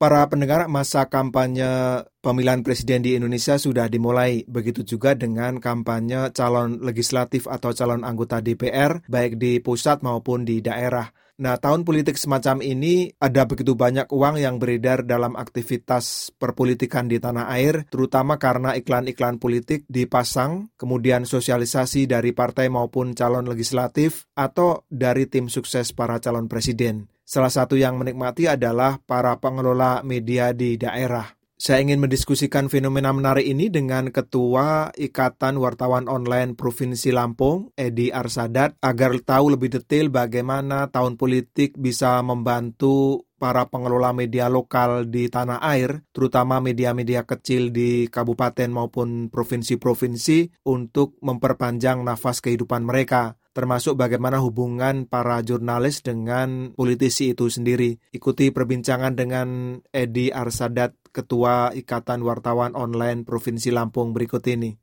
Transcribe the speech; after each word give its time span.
Para 0.00 0.24
pendengar, 0.32 0.64
masa 0.72 1.12
kampanye 1.12 2.00
pemilihan 2.24 2.64
presiden 2.64 3.04
di 3.04 3.20
Indonesia 3.20 3.60
sudah 3.60 3.84
dimulai. 3.84 4.48
Begitu 4.48 4.80
juga 4.80 5.12
dengan 5.12 5.60
kampanye 5.60 6.32
calon 6.32 6.80
legislatif 6.80 7.44
atau 7.44 7.76
calon 7.76 8.00
anggota 8.00 8.40
DPR, 8.40 9.04
baik 9.04 9.36
di 9.36 9.60
pusat 9.60 10.00
maupun 10.00 10.48
di 10.48 10.64
daerah. 10.64 11.04
Nah, 11.44 11.60
tahun 11.60 11.84
politik 11.84 12.16
semacam 12.16 12.64
ini 12.64 13.12
ada 13.20 13.44
begitu 13.44 13.76
banyak 13.76 14.08
uang 14.08 14.40
yang 14.40 14.56
beredar 14.56 15.04
dalam 15.04 15.36
aktivitas 15.36 16.32
perpolitikan 16.32 17.04
di 17.04 17.20
tanah 17.20 17.52
air, 17.52 17.84
terutama 17.92 18.40
karena 18.40 18.72
iklan-iklan 18.80 19.36
politik 19.36 19.84
dipasang, 19.84 20.72
kemudian 20.80 21.28
sosialisasi 21.28 22.08
dari 22.08 22.32
partai 22.32 22.72
maupun 22.72 23.12
calon 23.12 23.44
legislatif, 23.44 24.24
atau 24.32 24.88
dari 24.88 25.28
tim 25.28 25.52
sukses 25.52 25.92
para 25.92 26.16
calon 26.24 26.48
presiden. 26.48 27.04
Salah 27.30 27.46
satu 27.46 27.78
yang 27.78 27.94
menikmati 27.94 28.50
adalah 28.50 28.98
para 29.06 29.38
pengelola 29.38 30.02
media 30.02 30.50
di 30.50 30.74
daerah. 30.74 31.30
Saya 31.54 31.78
ingin 31.78 32.02
mendiskusikan 32.02 32.66
fenomena 32.66 33.14
menarik 33.14 33.46
ini 33.46 33.70
dengan 33.70 34.10
Ketua 34.10 34.90
Ikatan 34.90 35.54
Wartawan 35.62 36.10
Online 36.10 36.58
Provinsi 36.58 37.14
Lampung, 37.14 37.70
Edi 37.78 38.10
Arsadat, 38.10 38.82
agar 38.82 39.14
tahu 39.22 39.54
lebih 39.54 39.78
detail 39.78 40.10
bagaimana 40.10 40.90
tahun 40.90 41.14
politik 41.14 41.78
bisa 41.78 42.18
membantu 42.26 43.22
para 43.38 43.70
pengelola 43.70 44.10
media 44.10 44.50
lokal 44.50 45.06
di 45.06 45.30
tanah 45.30 45.62
air, 45.62 46.02
terutama 46.10 46.58
media-media 46.58 47.22
kecil 47.30 47.70
di 47.70 48.10
kabupaten 48.10 48.74
maupun 48.74 49.30
provinsi-provinsi, 49.30 50.66
untuk 50.66 51.14
memperpanjang 51.22 52.02
nafas 52.02 52.42
kehidupan 52.42 52.82
mereka 52.82 53.39
termasuk 53.50 53.98
bagaimana 53.98 54.38
hubungan 54.38 55.10
para 55.10 55.42
jurnalis 55.42 56.06
dengan 56.06 56.70
politisi 56.74 57.34
itu 57.34 57.50
sendiri. 57.50 57.98
Ikuti 58.14 58.54
perbincangan 58.54 59.18
dengan 59.18 59.78
Edi 59.90 60.30
Arsadat, 60.30 60.94
Ketua 61.10 61.74
Ikatan 61.74 62.22
Wartawan 62.22 62.78
Online 62.78 63.26
Provinsi 63.26 63.74
Lampung 63.74 64.14
berikut 64.14 64.46
ini. 64.46 64.78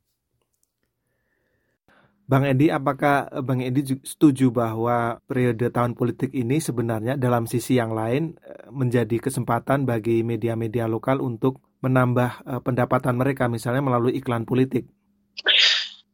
Bang 2.28 2.44
Edi, 2.44 2.68
apakah 2.68 3.32
Bang 3.40 3.64
Edi 3.64 4.04
setuju 4.04 4.52
bahwa 4.52 5.16
periode 5.24 5.72
tahun 5.72 5.96
politik 5.96 6.36
ini 6.36 6.60
sebenarnya 6.60 7.16
dalam 7.16 7.48
sisi 7.48 7.80
yang 7.80 7.96
lain 7.96 8.36
eh, 8.44 8.68
menjadi 8.68 9.16
kesempatan 9.16 9.88
bagi 9.88 10.20
media-media 10.20 10.84
lokal 10.92 11.24
untuk 11.24 11.64
menambah 11.80 12.30
eh, 12.44 12.60
pendapatan 12.60 13.16
mereka 13.16 13.48
misalnya 13.48 13.80
melalui 13.80 14.12
iklan 14.20 14.44
politik? 14.44 14.84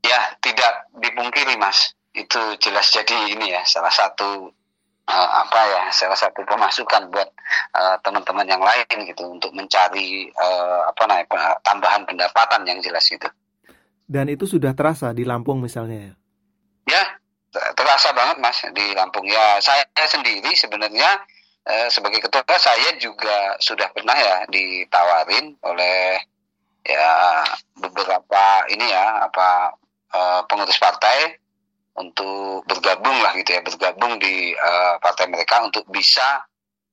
Ya, 0.07 0.23
tidak 0.39 0.87
dipungkiri 1.03 1.59
Mas 1.59 1.94
itu 2.15 2.43
jelas 2.63 2.95
jadi 2.95 3.35
ini 3.35 3.51
ya 3.51 3.67
salah 3.67 3.91
satu 3.91 4.49
uh, 5.11 5.31
apa 5.43 5.61
ya 5.67 5.83
salah 5.91 6.17
satu 6.17 6.47
pemasukan 6.47 7.11
buat 7.11 7.29
uh, 7.75 7.97
teman-teman 8.01 8.47
yang 8.47 8.63
lain 8.63 8.97
gitu 9.11 9.27
untuk 9.29 9.51
mencari 9.51 10.31
uh, 10.33 10.89
apa 10.89 11.03
namanya 11.11 11.59
tambahan 11.67 12.07
pendapatan 12.07 12.63
yang 12.65 12.79
jelas 12.81 13.05
itu. 13.11 13.27
Dan 14.05 14.31
itu 14.31 14.47
sudah 14.47 14.77
terasa 14.77 15.11
di 15.11 15.25
Lampung 15.27 15.59
misalnya 15.59 16.13
ya? 16.13 16.15
Ya 16.85 17.05
terasa 17.55 18.11
banget 18.11 18.37
mas 18.43 18.59
di 18.75 18.87
Lampung 18.95 19.27
ya 19.27 19.63
saya 19.63 19.87
sendiri 20.07 20.55
sebenarnya 20.59 21.23
uh, 21.67 21.89
sebagai 21.91 22.23
ketua 22.23 22.59
saya 22.59 22.99
juga 22.99 23.59
sudah 23.63 23.91
pernah 23.95 24.15
ya 24.15 24.37
ditawarin 24.51 25.55
oleh 25.63 26.19
ya 26.85 27.41
beberapa 27.79 28.69
ini 28.69 28.87
ya 28.91 29.25
apa 29.31 29.79
uh, 30.13 30.41
pengurus 30.51 30.77
partai 30.77 31.44
untuk 31.95 32.67
bergabung 32.67 33.15
lah 33.23 33.39
gitu 33.39 33.55
ya 33.55 33.63
bergabung 33.63 34.19
di 34.19 34.51
uh, 34.55 34.99
partai 34.99 35.31
mereka 35.31 35.63
untuk 35.63 35.87
bisa 35.87 36.43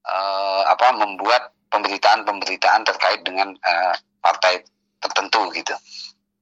uh, 0.06 0.62
apa 0.70 0.94
membuat 0.94 1.58
pemberitaan-pemberitaan 1.74 2.82
terkait 2.86 3.26
dengan 3.26 3.50
uh, 3.56 3.94
partai 4.22 4.62
tertentu 5.02 5.50
gitu. 5.58 5.74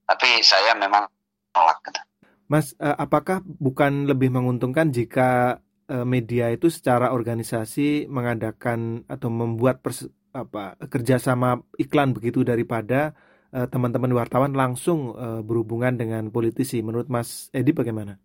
Tapi 0.03 0.43
saya 0.43 0.75
memang 0.75 1.07
nolak 1.55 1.79
gitu. 1.87 2.01
Mas, 2.49 2.75
uh, 2.81 2.97
apakah 2.99 3.45
bukan 3.45 4.09
lebih 4.09 4.33
menguntungkan 4.33 4.91
jika 4.91 5.61
uh, 5.87 6.03
media 6.03 6.51
itu 6.51 6.67
secara 6.67 7.15
organisasi 7.15 8.11
mengadakan 8.11 9.07
atau 9.07 9.31
membuat 9.31 9.79
pers 9.79 10.09
apa 10.29 10.77
kerjasama 10.91 11.63
iklan 11.81 12.13
begitu 12.13 12.45
daripada 12.45 13.17
teman-teman 13.49 14.13
wartawan 14.13 14.53
langsung 14.53 15.09
berhubungan 15.41 15.97
dengan 15.97 16.29
politisi? 16.29 16.85
Menurut 16.85 17.09
Mas 17.09 17.49
Edi 17.49 17.73
bagaimana? 17.73 18.21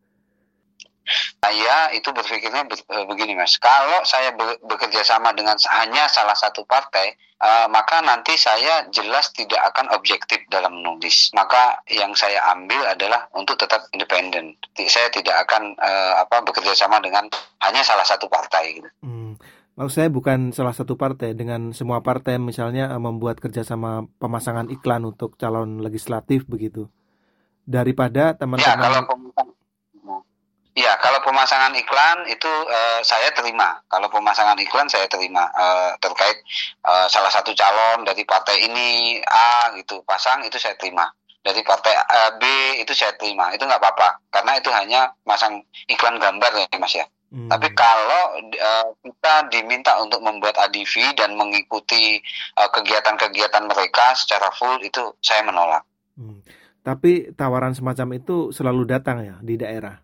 Saya 1.45 1.93
itu 1.93 2.09
berpikirnya 2.09 2.65
eh, 2.65 3.05
begini 3.05 3.37
mas, 3.37 3.61
kalau 3.61 4.01
saya 4.09 4.33
bekerja 4.65 5.05
sama 5.05 5.37
dengan 5.37 5.61
hanya 5.77 6.09
salah 6.09 6.33
satu 6.33 6.65
partai, 6.65 7.13
uh, 7.37 7.69
maka 7.69 8.01
nanti 8.01 8.33
saya 8.41 8.89
jelas 8.89 9.29
tidak 9.37 9.61
akan 9.69 9.93
objektif 9.93 10.41
dalam 10.49 10.81
menulis. 10.81 11.29
Maka 11.37 11.85
yang 11.93 12.17
saya 12.17 12.41
ambil 12.57 12.89
adalah 12.89 13.29
untuk 13.37 13.61
tetap 13.61 13.85
independen. 13.93 14.57
Saya 14.89 15.13
tidak 15.13 15.45
akan 15.45 15.77
uh, 15.77 16.25
apa 16.25 16.41
bekerja 16.49 16.73
sama 16.73 16.97
dengan 17.05 17.29
hanya 17.61 17.85
salah 17.85 18.09
satu 18.09 18.25
partai. 18.33 18.81
Gitu. 18.81 18.89
Hmm. 19.05 19.37
Maksud 19.77 19.95
saya 20.01 20.09
bukan 20.09 20.57
salah 20.57 20.73
satu 20.73 20.97
partai 20.97 21.37
dengan 21.37 21.77
semua 21.77 22.01
partai 22.01 22.41
misalnya 22.41 22.89
membuat 22.97 23.43
kerjasama 23.43 24.09
pemasangan 24.17 24.73
iklan 24.73 25.05
untuk 25.05 25.37
calon 25.37 25.85
legislatif 25.85 26.49
begitu. 26.49 26.89
Daripada 27.69 28.33
teman-teman. 28.33 28.81
Ya, 28.81 28.81
kalau 28.81 29.03
Iya, 30.75 30.99
kalau 30.99 31.23
pemasangan 31.23 31.71
iklan 31.79 32.27
itu 32.27 32.51
uh, 32.51 32.99
saya 33.07 33.31
terima. 33.31 33.79
Kalau 33.87 34.11
pemasangan 34.11 34.59
iklan 34.59 34.91
saya 34.91 35.07
terima 35.07 35.47
uh, 35.55 35.95
terkait 36.03 36.43
uh, 36.83 37.07
salah 37.07 37.31
satu 37.31 37.55
calon 37.55 38.03
dari 38.03 38.27
partai 38.27 38.67
ini 38.67 39.23
A 39.23 39.71
gitu 39.79 40.03
pasang 40.03 40.43
itu 40.43 40.59
saya 40.59 40.75
terima. 40.75 41.07
Dari 41.47 41.63
partai 41.63 41.95
uh, 41.95 42.31
B 42.43 42.45
itu 42.83 42.91
saya 42.91 43.15
terima. 43.15 43.55
Itu 43.55 43.71
nggak 43.71 43.79
apa-apa 43.79 44.35
karena 44.35 44.59
itu 44.59 44.67
hanya 44.75 45.15
masang 45.23 45.63
iklan 45.87 46.19
gambar 46.19 46.51
ya 46.59 46.67
Mas 46.83 46.99
ya. 46.99 47.07
Hmm. 47.31 47.47
Tapi 47.55 47.71
kalau 47.79 48.43
uh, 48.43 48.89
kita 48.99 49.35
diminta 49.55 49.95
untuk 50.03 50.27
membuat 50.27 50.59
ADV 50.59 51.15
dan 51.15 51.39
mengikuti 51.39 52.19
kegiatan-kegiatan 52.59 53.63
uh, 53.63 53.71
mereka 53.71 54.19
secara 54.19 54.51
full 54.51 54.83
itu 54.83 55.15
saya 55.23 55.47
menolak. 55.47 55.87
Hmm. 56.19 56.43
Tapi 56.83 57.31
tawaran 57.39 57.79
semacam 57.79 58.19
itu 58.19 58.51
selalu 58.51 58.91
datang 58.91 59.23
ya 59.23 59.39
di 59.39 59.55
daerah. 59.55 60.04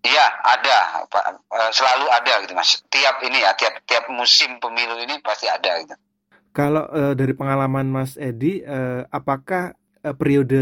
Iya 0.00 0.26
ada, 0.40 1.04
Pak. 1.12 1.24
Eh, 1.44 1.70
selalu 1.76 2.06
ada 2.08 2.32
gitu 2.40 2.56
mas. 2.56 2.80
Tiap 2.88 3.20
ini 3.20 3.44
ya, 3.44 3.52
tiap 3.52 3.84
tiap 3.84 4.08
musim 4.08 4.56
pemilu 4.56 4.96
ini 4.96 5.20
pasti 5.20 5.44
ada 5.44 5.76
gitu. 5.84 5.96
Kalau 6.50 6.88
uh, 6.90 7.14
dari 7.14 7.30
pengalaman 7.30 7.86
Mas 7.86 8.18
Edi, 8.18 8.66
uh, 8.66 9.06
apakah 9.14 9.78
uh, 10.02 10.14
periode 10.18 10.58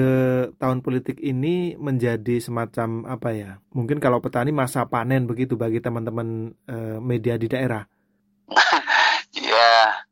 tahun 0.60 0.84
politik 0.84 1.16
ini 1.16 1.81
menjadi 1.81 2.44
semacam 2.44 3.09
apa 3.09 3.32
ya? 3.32 3.50
Mungkin 3.72 3.97
kalau 3.97 4.21
petani 4.21 4.53
masa 4.53 4.84
panen 4.84 5.25
begitu 5.25 5.56
bagi 5.56 5.81
teman-teman 5.81 6.53
uh, 6.69 6.99
media 7.00 7.41
di 7.41 7.49
daerah. 7.49 7.88
ya, 9.32 10.05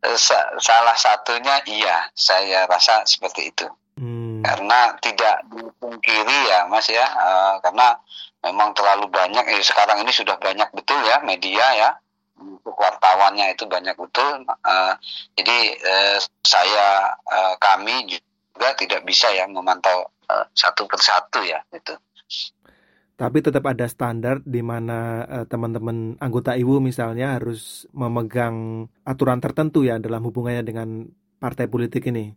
sa 0.00 0.38
salah 0.62 0.94
satunya 0.94 1.58
iya, 1.66 2.06
saya 2.14 2.70
rasa 2.70 3.02
seperti 3.10 3.50
itu. 3.50 3.66
Hmm. 4.00 4.40
Karena 4.40 4.96
tidak 5.04 5.44
dipungkiri 5.52 6.38
ya 6.48 6.64
Mas 6.72 6.88
ya, 6.88 7.04
uh, 7.04 7.60
karena 7.60 8.00
memang 8.40 8.72
terlalu 8.72 9.12
banyak. 9.12 9.44
Eh, 9.52 9.60
sekarang 9.60 10.00
ini 10.00 10.08
sudah 10.08 10.40
banyak 10.40 10.72
betul 10.72 11.04
ya 11.04 11.20
media 11.20 11.66
ya, 11.76 11.90
untuk 12.40 12.72
wartawannya 12.72 13.52
itu 13.52 13.68
banyak 13.68 13.92
betul. 14.00 14.48
Uh, 14.48 14.96
jadi 15.36 15.58
uh, 15.84 16.16
saya 16.40 17.12
uh, 17.28 17.54
kami 17.60 18.08
juga 18.08 18.72
tidak 18.80 19.04
bisa 19.04 19.28
ya 19.36 19.44
memantau 19.44 20.08
uh, 20.32 20.48
satu 20.56 20.88
persatu 20.88 21.44
ya 21.44 21.60
itu. 21.68 21.92
Tapi 23.20 23.44
tetap 23.44 23.68
ada 23.68 23.84
standar 23.84 24.40
di 24.40 24.64
mana 24.64 25.28
uh, 25.28 25.44
teman-teman 25.44 26.16
anggota 26.24 26.56
ibu 26.56 26.80
misalnya 26.80 27.36
harus 27.36 27.84
memegang 27.92 28.88
aturan 29.04 29.44
tertentu 29.44 29.84
ya 29.84 30.00
dalam 30.00 30.24
hubungannya 30.24 30.64
dengan 30.64 31.04
partai 31.36 31.68
politik 31.68 32.08
ini. 32.08 32.32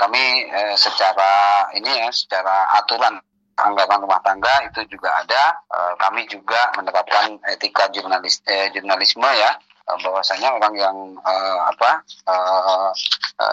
Kami 0.00 0.24
eh, 0.48 0.76
secara 0.80 1.68
ini 1.76 1.92
ya 1.92 2.08
secara 2.08 2.72
aturan 2.80 3.20
anggaran 3.60 4.00
rumah 4.00 4.24
tangga 4.24 4.64
itu 4.64 4.80
juga 4.88 5.12
ada. 5.20 5.60
Eh, 5.68 5.92
kami 6.00 6.24
juga 6.24 6.72
menerapkan 6.72 7.36
etika 7.52 7.92
jurnalis 7.92 8.40
eh, 8.48 8.72
jurnalisme 8.72 9.28
ya. 9.28 9.52
Eh, 9.60 9.98
bahwasanya 10.00 10.56
orang 10.56 10.72
yang 10.72 10.96
eh, 11.20 11.60
apa 11.68 11.90
eh, 12.08 12.88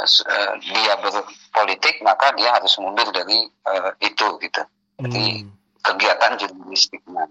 eh, 0.07 0.53
dia 0.71 0.95
berpolitik 1.03 1.99
maka 1.99 2.31
dia 2.39 2.55
harus 2.55 2.71
mundur 2.79 3.11
dari 3.11 3.43
eh, 3.43 3.91
itu 4.07 4.27
gitu. 4.39 4.63
Jadi 5.03 5.43
hmm. 5.43 5.51
kegiatan 5.83 6.31
jurnalistiknya. 6.39 7.27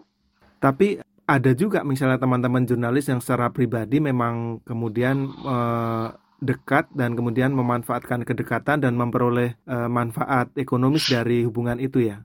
Tapi 0.60 1.00
ada 1.26 1.50
juga 1.58 1.82
misalnya 1.82 2.22
teman-teman 2.22 2.68
jurnalis 2.68 3.10
yang 3.10 3.18
secara 3.24 3.50
pribadi 3.50 3.98
memang 3.98 4.60
kemudian 4.62 5.32
eh, 5.32 6.08
dekat 6.40 6.88
dan 6.92 7.16
kemudian 7.16 7.52
memanfaatkan 7.56 8.22
kedekatan 8.22 8.84
dan 8.84 8.92
memperoleh 8.94 9.56
uh, 9.64 9.88
manfaat 9.88 10.52
ekonomis 10.56 11.08
dari 11.08 11.44
hubungan 11.44 11.80
itu 11.80 12.04
ya? 12.04 12.20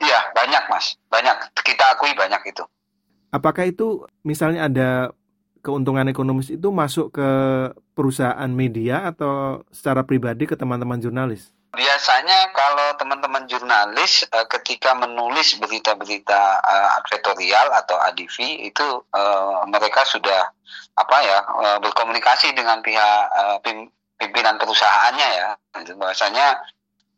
Iya, 0.00 0.20
banyak 0.36 0.62
Mas. 0.68 0.96
Banyak. 1.08 1.56
Kita 1.64 1.84
akui 1.96 2.12
banyak 2.12 2.42
itu. 2.52 2.64
Apakah 3.32 3.68
itu 3.68 4.06
misalnya 4.22 4.68
ada 4.68 4.90
keuntungan 5.60 6.06
ekonomis 6.06 6.52
itu 6.52 6.70
masuk 6.70 7.18
ke 7.18 7.28
perusahaan 7.96 8.48
media 8.48 9.10
atau 9.10 9.66
secara 9.74 10.06
pribadi 10.06 10.46
ke 10.46 10.54
teman-teman 10.54 11.02
jurnalis? 11.02 11.50
Biasanya 11.76 12.56
kalau 12.56 12.96
teman-teman 12.96 13.44
jurnalis 13.44 14.24
uh, 14.32 14.48
ketika 14.48 14.96
menulis 14.96 15.60
berita-berita 15.60 16.40
uh, 16.64 16.88
atau 17.84 17.96
ADV 18.00 18.64
itu 18.64 18.86
uh, 19.12 19.60
mereka 19.68 20.08
sudah 20.08 20.48
apa 20.96 21.16
ya 21.20 21.38
uh, 21.44 21.78
berkomunikasi 21.84 22.56
dengan 22.56 22.80
pihak 22.80 23.20
uh, 23.28 23.60
pimpinan 24.16 24.56
perusahaannya 24.56 25.28
ya. 25.36 25.48
Bahwasanya 26.00 26.64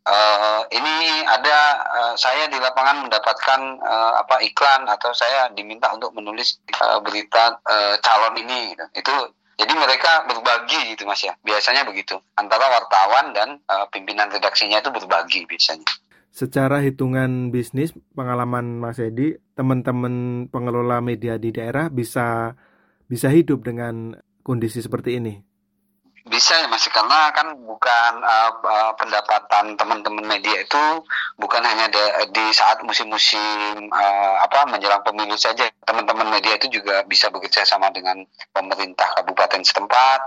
uh, 0.03 0.63
ini 0.75 1.23
ada 1.23 1.59
uh, 1.87 2.15
saya 2.19 2.51
di 2.51 2.59
lapangan 2.59 3.07
mendapatkan 3.07 3.61
uh, 3.79 4.13
apa 4.27 4.43
iklan 4.43 4.91
atau 4.91 5.15
saya 5.15 5.55
diminta 5.55 5.87
untuk 5.95 6.11
menulis 6.19 6.59
uh, 6.83 6.99
berita 6.99 7.63
uh, 7.63 7.95
calon 8.03 8.35
ini. 8.43 8.75
Itu 8.91 9.38
jadi 9.59 9.75
mereka 9.75 10.23
berbagi 10.31 10.95
gitu 10.95 11.03
mas 11.03 11.19
ya, 11.19 11.35
biasanya 11.43 11.83
begitu 11.83 12.15
antara 12.39 12.71
wartawan 12.71 13.35
dan 13.35 13.59
uh, 13.67 13.91
pimpinan 13.91 14.31
redaksinya 14.31 14.79
itu 14.79 14.95
berbagi 14.95 15.45
biasanya. 15.51 15.85
Secara 16.31 16.79
hitungan 16.85 17.51
bisnis 17.51 17.91
pengalaman 18.15 18.79
Mas 18.79 19.01
Edi, 19.03 19.35
teman-teman 19.59 20.47
pengelola 20.53 21.03
media 21.03 21.41
di 21.41 21.51
daerah 21.51 21.91
bisa 21.91 22.55
bisa 23.09 23.33
hidup 23.33 23.67
dengan 23.67 24.15
kondisi 24.47 24.79
seperti 24.79 25.19
ini. 25.19 25.48
Bisa 26.27 26.59
ya 26.59 26.67
mas, 26.67 26.85
karena 26.91 27.31
kan 27.31 27.55
bukan 27.55 28.13
uh, 28.21 28.53
uh, 28.61 28.93
pendapatan 28.99 29.79
teman-teman 29.79 30.27
media 30.27 30.61
itu 30.61 30.85
bukan 31.39 31.63
hanya 31.63 31.89
de, 31.89 32.29
di 32.35 32.53
saat 32.53 32.83
musim-musim 32.83 33.89
uh, 33.93 34.37
apa 34.43 34.67
menjelang 34.67 35.01
pemilu 35.07 35.39
saja. 35.39 35.71
Teman-teman 35.87 36.29
media 36.29 36.59
itu 36.59 36.69
juga 36.81 37.07
bisa 37.07 37.31
bekerja 37.31 37.65
sama 37.65 37.89
dengan 37.95 38.21
pemerintah 38.51 39.09
kabupaten 39.17 39.63
setempat, 39.65 40.21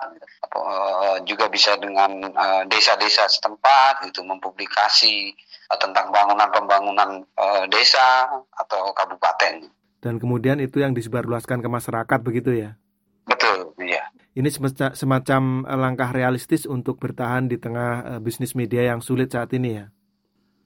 uh, 0.55 1.21
juga 1.27 1.51
bisa 1.51 1.75
dengan 1.77 2.33
desa-desa 2.71 3.27
uh, 3.27 3.31
setempat 3.31 4.07
itu 4.07 4.23
mempublikasi 4.25 5.35
uh, 5.69 5.77
tentang 5.77 6.09
bangunan-pembangunan 6.09 7.25
uh, 7.35 7.65
desa 7.69 8.25
atau 8.57 8.89
kabupaten. 8.95 9.69
Dan 10.01 10.17
kemudian 10.17 10.57
itu 10.57 10.81
yang 10.81 10.97
disebarluaskan 10.97 11.61
ke 11.61 11.69
masyarakat 11.69 12.19
begitu 12.25 12.57
ya? 12.57 12.73
Betul, 13.29 13.77
iya. 13.77 14.09
Ini 14.31 14.47
semacam 14.95 15.67
eh, 15.67 15.79
langkah 15.79 16.09
realistis 16.15 16.63
untuk 16.63 16.95
bertahan 17.03 17.51
di 17.51 17.59
tengah 17.59 17.91
uh, 18.15 18.19
bisnis 18.23 18.55
media 18.55 18.95
yang 18.95 19.03
sulit 19.03 19.35
saat 19.35 19.51
ini 19.51 19.75
ya? 19.75 19.85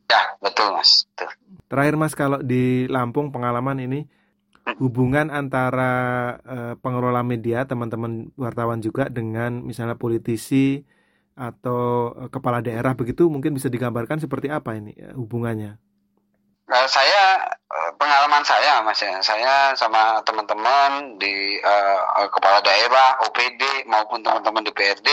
Ya, 0.05 0.21
betul 0.37 0.69
mas. 0.77 1.09
Betul. 1.09 1.29
Terakhir 1.65 1.95
mas, 1.97 2.13
kalau 2.13 2.39
di 2.45 2.85
Lampung 2.85 3.33
pengalaman 3.33 3.81
ini, 3.81 4.05
hubungan 4.77 5.33
antara 5.33 5.93
uh, 6.45 6.73
pengelola 6.77 7.25
media, 7.25 7.65
teman-teman 7.65 8.29
wartawan 8.37 8.85
juga 8.85 9.09
dengan 9.09 9.65
misalnya 9.65 9.97
politisi 9.97 10.85
atau 11.33 12.13
uh, 12.13 12.29
kepala 12.29 12.61
daerah 12.61 12.93
begitu, 12.93 13.25
mungkin 13.33 13.57
bisa 13.57 13.65
digambarkan 13.65 14.21
seperti 14.21 14.53
apa 14.53 14.77
ini 14.77 14.93
uh, 15.01 15.17
hubungannya? 15.17 15.81
Uh, 16.65 16.89
saya 16.89 17.45
uh, 17.69 17.91
pengalaman 18.01 18.41
saya 18.41 18.81
mas 18.81 18.97
ya. 18.97 19.21
Saya 19.21 19.77
sama 19.77 20.17
teman-teman 20.25 21.21
di 21.21 21.61
uh, 21.61 22.25
kepala 22.33 22.57
daerah 22.65 23.21
OPD 23.21 23.85
maupun 23.85 24.25
teman-teman 24.25 24.65
DPRD 24.65 25.05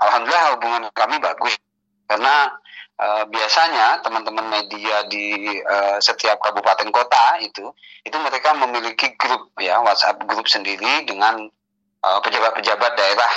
alhamdulillah 0.00 0.56
hubungan 0.56 0.82
kami 0.96 1.20
bagus. 1.20 1.60
Karena 2.08 2.48
uh, 2.96 3.28
biasanya 3.28 4.00
teman-teman 4.00 4.48
media 4.48 5.04
di 5.04 5.60
uh, 5.60 6.00
setiap 6.00 6.40
kabupaten 6.40 6.88
kota 6.88 7.44
itu 7.44 7.68
itu 8.00 8.16
mereka 8.16 8.56
memiliki 8.56 9.20
grup 9.20 9.52
ya 9.60 9.84
WhatsApp 9.84 10.24
grup 10.24 10.48
sendiri 10.48 11.04
dengan 11.04 11.44
pejabat-pejabat 12.00 12.92
uh, 12.92 12.96
daerah 12.96 13.32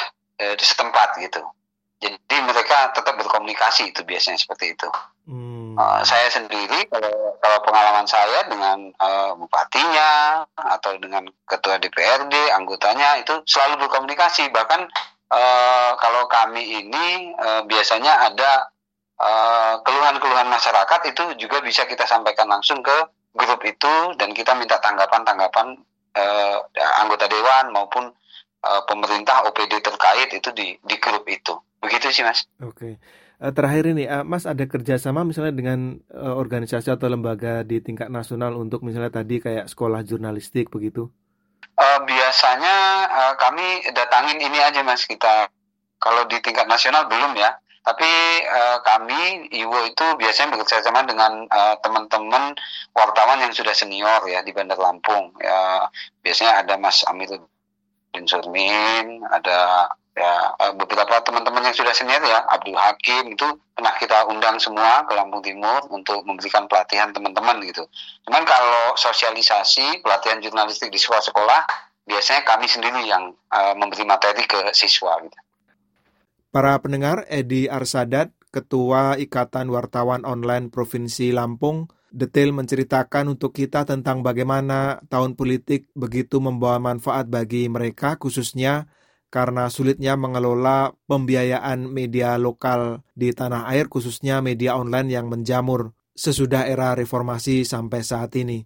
uh, 0.48 0.56
di 0.56 0.64
setempat 0.64 1.20
gitu. 1.20 1.44
Jadi 2.00 2.36
mereka 2.40 2.96
tetap 2.96 3.20
berkomunikasi 3.20 3.92
itu 3.92 4.08
biasanya 4.08 4.40
seperti 4.40 4.80
itu. 4.80 4.88
Uh, 5.74 6.02
saya 6.06 6.30
sendiri 6.30 6.86
kalau, 6.90 7.38
kalau 7.42 7.60
pengalaman 7.66 8.06
saya 8.06 8.46
dengan 8.46 8.94
uh, 9.02 9.34
bupatinya 9.38 10.44
atau 10.56 10.98
dengan 11.02 11.26
ketua 11.50 11.82
DPRD 11.82 12.54
anggotanya 12.54 13.18
itu 13.22 13.42
selalu 13.50 13.86
berkomunikasi 13.86 14.54
bahkan 14.54 14.86
uh, 15.34 15.92
kalau 15.98 16.30
kami 16.30 16.84
ini 16.84 17.34
uh, 17.38 17.66
biasanya 17.66 18.30
ada 18.32 18.70
keluhan-keluhan 19.88 20.52
uh, 20.52 20.52
masyarakat 20.52 21.16
itu 21.16 21.24
juga 21.48 21.64
bisa 21.64 21.88
kita 21.88 22.04
sampaikan 22.04 22.50
langsung 22.50 22.84
ke 22.84 23.08
grup 23.32 23.62
itu 23.64 23.94
dan 24.20 24.36
kita 24.36 24.52
minta 24.54 24.78
tanggapan-tanggapan 24.84 25.80
uh, 26.18 26.58
anggota 27.02 27.26
dewan 27.32 27.72
maupun 27.72 28.12
uh, 28.68 28.82
pemerintah 28.86 29.48
OPD 29.48 29.80
terkait 29.80 30.30
itu 30.34 30.50
di 30.52 30.76
di 30.82 30.96
grup 31.00 31.24
itu 31.30 31.56
begitu 31.82 32.12
sih 32.14 32.24
mas. 32.24 32.48
Oke. 32.64 32.76
Okay. 32.76 32.94
Eh, 33.42 33.52
terakhir 33.52 33.90
ini, 33.90 34.06
uh, 34.06 34.22
Mas 34.22 34.46
ada 34.46 34.62
kerjasama 34.64 35.26
misalnya 35.26 35.58
dengan 35.58 35.98
uh, 36.14 36.38
organisasi 36.38 36.94
atau 36.94 37.10
lembaga 37.10 37.66
di 37.66 37.82
tingkat 37.82 38.08
nasional 38.14 38.54
untuk 38.54 38.86
misalnya 38.86 39.10
tadi 39.10 39.42
kayak 39.42 39.66
sekolah 39.66 40.06
jurnalistik 40.06 40.70
begitu? 40.70 41.10
Uh, 41.74 42.00
biasanya 42.06 42.76
uh, 43.10 43.34
kami 43.42 43.82
datangin 43.92 44.38
ini 44.38 44.62
aja 44.62 44.86
Mas 44.86 45.10
kita. 45.10 45.50
Kalau 45.98 46.30
di 46.30 46.38
tingkat 46.40 46.70
nasional 46.70 47.10
belum 47.10 47.34
ya. 47.34 47.58
Tapi 47.84 48.08
uh, 48.48 48.80
kami 48.80 49.52
Iwo 49.52 49.76
itu 49.84 50.06
biasanya 50.16 50.56
bekerja 50.56 50.80
sama 50.80 51.04
dengan 51.04 51.44
uh, 51.52 51.76
teman-teman 51.84 52.56
wartawan 52.96 53.44
yang 53.44 53.52
sudah 53.52 53.76
senior 53.76 54.24
ya 54.24 54.40
di 54.40 54.56
Bandar 54.56 54.80
Lampung. 54.80 55.36
Ya, 55.44 55.92
biasanya 56.24 56.64
ada 56.64 56.80
Mas 56.80 57.04
Amiruddin 57.04 58.24
Surmin, 58.24 59.28
ada 59.28 59.92
ya 60.14 60.54
eh, 60.62 60.74
beberapa 60.78 61.22
teman-teman 61.26 61.66
yang 61.66 61.76
sudah 61.76 61.94
senior 61.94 62.22
ya 62.22 62.46
Abdul 62.46 62.78
Hakim 62.78 63.34
itu 63.34 63.48
pernah 63.74 63.94
kita 63.98 64.30
undang 64.30 64.62
semua 64.62 65.02
ke 65.10 65.14
Lampung 65.18 65.42
Timur 65.42 65.90
untuk 65.90 66.22
memberikan 66.24 66.70
pelatihan 66.70 67.10
teman-teman 67.10 67.58
gitu. 67.66 67.82
Cuman 68.30 68.46
kalau 68.46 68.94
sosialisasi 68.94 70.06
pelatihan 70.06 70.38
jurnalistik 70.38 70.94
di 70.94 71.02
sekolah-sekolah 71.02 71.66
biasanya 72.06 72.46
kami 72.46 72.70
sendiri 72.70 73.02
yang 73.10 73.34
uh, 73.50 73.74
memberi 73.74 74.06
materi 74.06 74.46
ke 74.46 74.70
siswa 74.78 75.18
gitu. 75.26 75.38
Para 76.54 76.78
pendengar 76.78 77.26
Edi 77.34 77.66
Arsadat, 77.66 78.30
Ketua 78.54 79.18
Ikatan 79.18 79.74
Wartawan 79.74 80.22
Online 80.22 80.70
Provinsi 80.70 81.34
Lampung, 81.34 81.90
detail 82.14 82.54
menceritakan 82.54 83.34
untuk 83.34 83.58
kita 83.58 83.90
tentang 83.90 84.22
bagaimana 84.22 85.02
tahun 85.10 85.34
politik 85.34 85.90
begitu 85.98 86.38
membawa 86.38 86.78
manfaat 86.78 87.26
bagi 87.26 87.66
mereka 87.66 88.22
khususnya 88.22 88.86
karena 89.34 89.66
sulitnya 89.74 90.14
mengelola 90.14 90.94
pembiayaan 91.10 91.90
media 91.90 92.38
lokal 92.38 93.02
di 93.18 93.34
tanah 93.34 93.66
air 93.74 93.90
khususnya 93.90 94.46
media 94.46 94.78
online 94.78 95.10
yang 95.10 95.26
menjamur 95.26 95.98
sesudah 96.14 96.70
era 96.70 96.94
reformasi 96.94 97.66
sampai 97.66 98.06
saat 98.06 98.38
ini. 98.38 98.62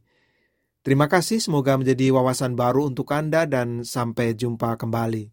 Terima 0.83 1.07
kasih, 1.07 1.39
semoga 1.39 1.79
menjadi 1.79 2.12
wawasan 2.12 2.59
baru 2.59 2.91
untuk 2.91 3.07
Anda 3.15 3.47
dan 3.47 3.88
sampai 3.88 4.36
jumpa 4.36 4.75
kembali. 4.75 5.31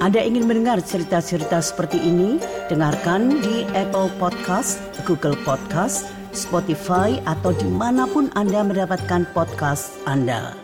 Anda 0.00 0.20
ingin 0.24 0.48
mendengar 0.48 0.80
cerita-cerita 0.80 1.60
seperti 1.60 2.00
ini? 2.00 2.40
Dengarkan 2.72 3.40
di 3.44 3.68
Apple 3.76 4.12
Podcast, 4.16 4.80
Google 5.04 5.36
Podcast, 5.44 6.08
Spotify, 6.32 7.20
atau 7.28 7.52
di 7.52 7.68
mana 7.68 8.08
pun 8.08 8.32
Anda 8.32 8.64
mendapatkan 8.64 9.28
podcast 9.36 9.92
Anda. 10.04 10.63